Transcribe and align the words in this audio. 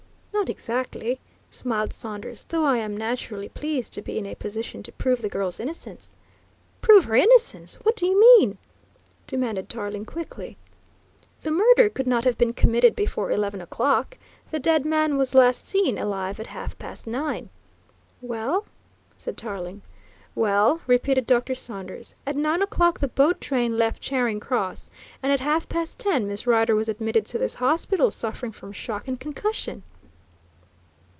"Not 0.33 0.49
exactly," 0.49 1.19
smiled 1.51 1.93
Saunders. 1.93 2.45
"Though 2.49 2.65
I 2.65 2.77
am 2.77 2.97
naturally 2.97 3.47
pleased 3.49 3.93
to 3.93 4.01
be 4.01 4.17
in 4.17 4.25
a 4.25 4.33
position 4.33 4.81
to 4.81 4.91
prove 4.91 5.21
the 5.21 5.29
girl's 5.29 5.59
innocence." 5.59 6.15
"Prove 6.81 7.05
her 7.05 7.13
innocence? 7.15 7.75
What 7.83 7.95
do 7.95 8.07
you 8.07 8.19
mean?" 8.19 8.57
demanded 9.27 9.69
Tarling 9.69 10.03
quickly. 10.05 10.57
"The 11.43 11.51
murder 11.51 11.89
could 11.89 12.07
not 12.07 12.23
have 12.23 12.39
been 12.39 12.53
committed 12.53 12.95
before 12.95 13.29
eleven 13.29 13.61
o'clock. 13.61 14.17
The 14.49 14.57
dead 14.59 14.83
man 14.83 15.15
was 15.15 15.35
last 15.35 15.63
seen 15.67 15.99
alive 15.99 16.39
at 16.39 16.47
half 16.47 16.75
past 16.79 17.05
nine." 17.05 17.49
"Well?" 18.19 18.65
said 19.17 19.37
Tarling. 19.37 19.83
"Well," 20.33 20.81
repeated 20.87 21.27
Dr. 21.27 21.53
Saunders, 21.53 22.15
"at 22.25 22.35
nine 22.35 22.63
o'clock 22.63 22.99
the 22.99 23.07
boat 23.09 23.39
train 23.41 23.77
left 23.77 24.01
Charing 24.01 24.39
Cross, 24.39 24.89
and 25.21 25.31
at 25.31 25.39
half 25.39 25.69
past 25.69 25.99
ten 25.99 26.27
Miss 26.27 26.47
Rider 26.47 26.73
was 26.73 26.89
admitted 26.89 27.27
to 27.27 27.37
this 27.37 27.55
hospital 27.55 28.09
suffering 28.09 28.51
from 28.51 28.71
shock 28.71 29.07
and 29.07 29.19
concussion." 29.19 29.83